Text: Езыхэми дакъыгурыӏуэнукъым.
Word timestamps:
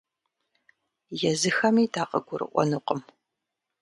Езыхэми 1.31 1.85
дакъыгурыӏуэнукъым. 1.93 3.01